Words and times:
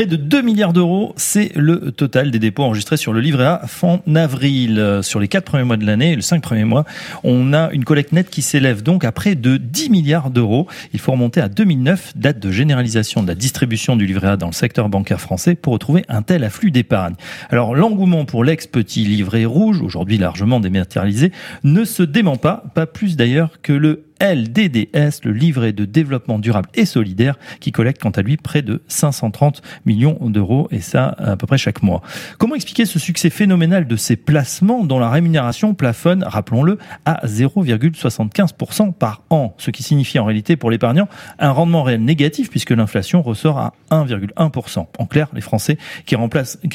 Près 0.00 0.06
de 0.06 0.16
2 0.16 0.40
milliards 0.40 0.72
d'euros, 0.72 1.12
c'est 1.18 1.54
le 1.54 1.92
total 1.92 2.30
des 2.30 2.38
dépôts 2.38 2.62
enregistrés 2.62 2.96
sur 2.96 3.12
le 3.12 3.20
livret 3.20 3.44
A 3.44 3.66
fin 3.66 4.00
avril. 4.14 5.00
Sur 5.02 5.20
les 5.20 5.28
4 5.28 5.44
premiers 5.44 5.64
mois 5.64 5.76
de 5.76 5.84
l'année, 5.84 6.16
le 6.16 6.22
5 6.22 6.42
premiers 6.42 6.64
mois, 6.64 6.86
on 7.22 7.52
a 7.52 7.70
une 7.72 7.84
collecte 7.84 8.12
nette 8.12 8.30
qui 8.30 8.40
s'élève 8.40 8.82
donc 8.82 9.04
à 9.04 9.12
près 9.12 9.34
de 9.34 9.58
10 9.58 9.90
milliards 9.90 10.30
d'euros. 10.30 10.66
Il 10.94 11.00
faut 11.00 11.12
remonter 11.12 11.42
à 11.42 11.50
2009, 11.50 12.14
date 12.16 12.38
de 12.38 12.50
généralisation 12.50 13.22
de 13.22 13.28
la 13.28 13.34
distribution 13.34 13.94
du 13.94 14.06
livret 14.06 14.28
A 14.28 14.36
dans 14.38 14.46
le 14.46 14.54
secteur 14.54 14.88
bancaire 14.88 15.20
français 15.20 15.54
pour 15.54 15.74
retrouver 15.74 16.06
un 16.08 16.22
tel 16.22 16.44
afflux 16.44 16.70
d'épargne. 16.70 17.16
Alors 17.50 17.74
l'engouement 17.74 18.24
pour 18.24 18.42
l'ex-petit 18.42 19.04
livret 19.04 19.44
rouge, 19.44 19.82
aujourd'hui 19.82 20.16
largement 20.16 20.60
dématérialisé, 20.60 21.30
ne 21.62 21.84
se 21.84 22.02
dément 22.02 22.36
pas, 22.36 22.64
pas 22.74 22.86
plus 22.86 23.16
d'ailleurs 23.16 23.60
que 23.60 23.74
le 23.74 24.04
LDDS, 24.20 25.24
le 25.24 25.32
livret 25.32 25.72
de 25.72 25.84
développement 25.84 26.38
durable 26.38 26.68
et 26.74 26.84
solidaire, 26.84 27.38
qui 27.60 27.72
collecte 27.72 28.02
quant 28.02 28.10
à 28.10 28.22
lui 28.22 28.36
près 28.36 28.62
de 28.62 28.82
530 28.88 29.62
millions 29.86 30.18
d'euros, 30.22 30.68
et 30.70 30.80
ça 30.80 31.14
à 31.18 31.36
peu 31.36 31.46
près 31.46 31.58
chaque 31.58 31.82
mois. 31.82 32.02
Comment 32.38 32.54
expliquer 32.54 32.84
ce 32.84 32.98
succès 32.98 33.30
phénoménal 33.30 33.86
de 33.86 33.96
ces 33.96 34.16
placements 34.16 34.84
dont 34.84 34.98
la 34.98 35.10
rémunération 35.10 35.74
plafonne, 35.74 36.22
rappelons-le, 36.24 36.78
à 37.04 37.26
0,75% 37.26 38.92
par 38.92 39.22
an, 39.30 39.54
ce 39.58 39.70
qui 39.70 39.82
signifie 39.82 40.18
en 40.18 40.24
réalité 40.24 40.56
pour 40.56 40.70
l'épargnant 40.70 41.08
un 41.38 41.50
rendement 41.50 41.82
réel 41.82 42.04
négatif 42.04 42.50
puisque 42.50 42.70
l'inflation 42.70 43.22
ressort 43.22 43.58
à 43.58 43.74
1,1%. 43.90 44.86
En 44.98 45.06
clair, 45.06 45.28
les 45.32 45.40
Français 45.40 45.78
qui, 46.04 46.14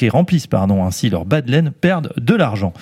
remplissent 0.08 0.46
pardon, 0.46 0.84
ainsi 0.84 1.10
leur 1.10 1.24
bas 1.24 1.42
de 1.42 1.50
laine 1.50 1.70
perdent 1.70 2.12
de 2.16 2.34
l'argent. 2.34 2.72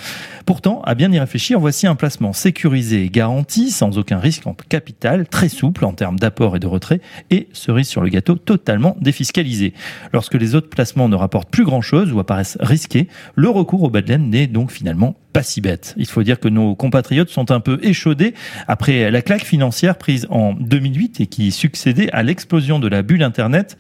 Pourtant, 0.47 0.83
à 0.83 0.95
bien 0.95 1.13
y 1.13 1.19
réfléchir, 1.19 1.61
voici 1.61 1.87
un 1.87 1.95
placement 1.95 2.33
sécurisé 2.33 3.05
et 3.05 3.11
garanti, 3.11 3.71
sans 3.71 3.99
aucun 3.99 4.19
risque 4.19 4.47
capital, 4.55 5.27
très 5.27 5.49
souple 5.49 5.85
en 5.85 5.93
termes 5.93 6.19
d'apport 6.19 6.57
et 6.57 6.59
de 6.59 6.67
retrait, 6.67 7.01
et 7.31 7.49
cerise 7.53 7.89
sur 7.89 8.01
le 8.01 8.09
gâteau, 8.09 8.37
totalement 8.37 8.97
défiscalisé. 9.01 9.75
Lorsque 10.13 10.35
les 10.35 10.55
autres 10.55 10.69
placements 10.69 11.09
ne 11.09 11.17
rapportent 11.17 11.51
plus 11.51 11.65
grand-chose 11.65 12.13
ou 12.13 12.21
apparaissent 12.21 12.59
risqués, 12.61 13.09
le 13.35 13.49
recours 13.49 13.83
au 13.83 13.91
Badlen 13.91 14.31
n'est 14.31 14.47
donc 14.47 14.71
finalement 14.71 15.17
pas 15.33 15.43
si 15.43 15.61
bête. 15.61 15.95
Il 15.97 16.07
faut 16.07 16.23
dire 16.23 16.39
que 16.39 16.49
nos 16.49 16.75
compatriotes 16.75 17.29
sont 17.29 17.51
un 17.51 17.61
peu 17.61 17.79
échaudés 17.83 18.35
après 18.69 19.11
la 19.11 19.21
claque 19.21 19.45
financière 19.45 19.97
prise 19.97 20.27
en 20.31 20.55
2008 20.55 21.21
et 21.21 21.27
qui 21.27 21.51
succédait 21.51 22.11
à 22.13 22.23
l'explosion 22.23 22.79
de 22.79 22.89
la 22.89 23.03
bulle 23.03 23.23
Internet 23.23 23.77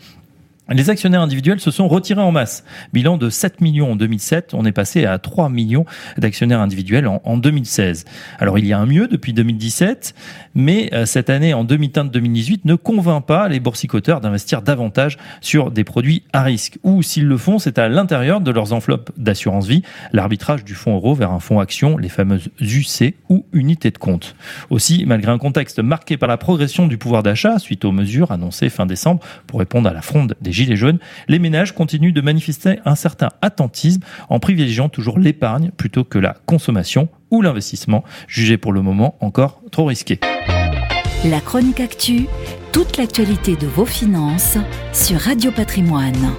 les 0.72 0.88
actionnaires 0.88 1.20
individuels 1.20 1.60
se 1.60 1.70
sont 1.70 1.88
retirés 1.88 2.22
en 2.22 2.32
masse. 2.32 2.64
Bilan 2.94 3.18
de 3.18 3.28
7 3.28 3.60
millions 3.60 3.92
en 3.92 3.96
2007, 3.96 4.54
on 4.54 4.64
est 4.64 4.72
passé 4.72 5.04
à 5.04 5.18
3 5.18 5.50
millions 5.50 5.84
d'actionnaires 6.16 6.60
individuels 6.60 7.06
en, 7.06 7.36
2016. 7.36 8.06
Alors 8.38 8.58
il 8.58 8.66
y 8.66 8.72
a 8.72 8.78
un 8.78 8.86
mieux 8.86 9.06
depuis 9.06 9.34
2017, 9.34 10.14
mais 10.54 10.88
euh, 10.94 11.04
cette 11.04 11.28
année 11.28 11.52
en 11.52 11.64
demi-teinte 11.64 12.10
2018 12.10 12.64
ne 12.64 12.76
convainc 12.76 13.26
pas 13.26 13.48
les 13.48 13.60
boursicoteurs 13.60 14.22
d'investir 14.22 14.62
davantage 14.62 15.18
sur 15.42 15.70
des 15.70 15.84
produits 15.84 16.22
à 16.32 16.42
risque. 16.42 16.78
Ou 16.82 17.02
s'ils 17.02 17.26
le 17.26 17.36
font, 17.36 17.58
c'est 17.58 17.78
à 17.78 17.88
l'intérieur 17.88 18.40
de 18.40 18.50
leurs 18.50 18.72
enveloppes 18.72 19.10
d'assurance 19.18 19.66
vie, 19.66 19.82
l'arbitrage 20.12 20.64
du 20.64 20.74
fonds 20.74 20.94
euro 20.94 21.14
vers 21.14 21.32
un 21.32 21.40
fonds 21.40 21.60
action, 21.60 21.98
les 21.98 22.08
fameuses 22.08 22.48
UC 22.60 23.14
ou 23.28 23.44
unités 23.52 23.90
de 23.90 23.98
compte. 23.98 24.34
Aussi, 24.70 25.04
malgré 25.06 25.30
un 25.30 25.38
contexte 25.38 25.80
marqué 25.80 26.16
par 26.16 26.28
la 26.28 26.38
progression 26.38 26.86
du 26.86 26.96
pouvoir 26.96 27.22
d'achat 27.22 27.58
suite 27.58 27.84
aux 27.84 27.92
mesures 27.92 28.30
annoncées 28.30 28.70
fin 28.70 28.86
décembre 28.86 29.20
pour 29.46 29.58
répondre 29.58 29.90
à 29.90 29.92
la 29.92 30.00
fronde 30.00 30.36
des 30.40 30.53
Gilets 30.54 30.76
jaunes, 30.76 30.98
les 31.28 31.38
ménages 31.38 31.72
continuent 31.74 32.12
de 32.12 32.20
manifester 32.20 32.78
un 32.84 32.94
certain 32.94 33.30
attentisme 33.42 34.02
en 34.28 34.38
privilégiant 34.38 34.88
toujours 34.88 35.18
l'épargne 35.18 35.70
plutôt 35.76 36.04
que 36.04 36.18
la 36.18 36.36
consommation 36.46 37.08
ou 37.30 37.42
l'investissement, 37.42 38.04
jugé 38.28 38.56
pour 38.56 38.72
le 38.72 38.80
moment 38.80 39.16
encore 39.20 39.60
trop 39.70 39.86
risqué. 39.86 40.20
La 41.24 41.40
chronique 41.40 41.80
actu, 41.80 42.26
toute 42.72 42.96
l'actualité 42.96 43.56
de 43.56 43.66
vos 43.66 43.86
finances 43.86 44.58
sur 44.92 45.18
Radio 45.18 45.50
Patrimoine. 45.50 46.34